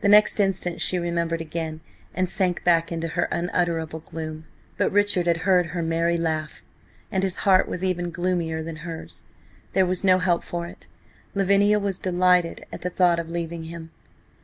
The 0.00 0.08
next 0.08 0.40
instant 0.40 0.80
she 0.80 0.98
remembered 0.98 1.40
again, 1.40 1.80
and 2.12 2.28
sank 2.28 2.64
back 2.64 2.90
into 2.90 3.28
unutterable 3.32 4.00
gloom. 4.00 4.46
But 4.76 4.90
Richard 4.90 5.28
had 5.28 5.36
heard 5.46 5.66
her 5.66 5.80
merry 5.80 6.16
laugh, 6.16 6.64
and 7.12 7.22
his 7.22 7.36
heart 7.46 7.68
was 7.68 7.84
even 7.84 8.10
gloomier 8.10 8.64
than 8.64 8.78
hers. 8.82 9.22
There 9.72 9.86
was 9.86 10.02
no 10.02 10.18
help 10.18 10.42
for 10.42 10.66
it: 10.66 10.88
Lavinia 11.36 11.78
was 11.78 12.00
delighted 12.00 12.66
at 12.72 12.80
the 12.80 12.90
thought 12.90 13.20
of 13.20 13.28
leaving 13.30 13.62
him. 13.62 13.92